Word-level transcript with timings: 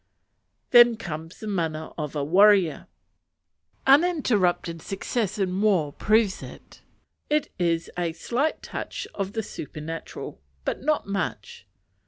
Then 0.71 0.97
comes 0.97 1.39
the 1.39 1.45
mana 1.45 1.91
of 1.95 2.15
a 2.15 2.23
warrior. 2.23 2.87
Uninterrupted 3.85 4.81
success 4.81 5.37
in 5.37 5.61
war 5.61 5.93
proves 5.93 6.41
it. 6.41 6.81
It 7.29 7.51
has 7.59 7.87
a 7.95 8.11
slight 8.13 8.63
touch 8.63 9.05
of 9.13 9.33
the 9.33 9.43
supernatural, 9.43 10.41
but 10.65 10.81
not 10.81 11.05
much. 11.05 11.67